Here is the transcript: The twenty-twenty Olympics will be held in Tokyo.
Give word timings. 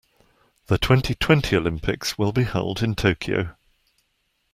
The 0.65 0.79
twenty-twenty 0.79 1.55
Olympics 1.55 2.17
will 2.17 2.31
be 2.31 2.41
held 2.43 2.81
in 2.81 2.95
Tokyo. 2.95 3.55